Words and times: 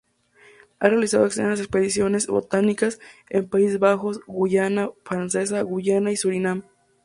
Ha 0.79 0.89
realizado 0.89 1.27
extensas 1.27 1.59
expediciones 1.59 2.25
botánicas 2.25 2.99
en 3.29 3.47
Países 3.47 3.77
Bajos, 3.77 4.19
Guyana 4.25 4.89
Francesa, 5.05 5.61
Guyana 5.61 6.11
y 6.11 6.17
Surinam. 6.17 6.63